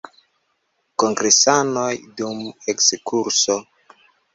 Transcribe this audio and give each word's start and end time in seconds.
Kongresanoj 1.03 1.93
dum 2.17 2.43
ekskurso. 2.77 3.65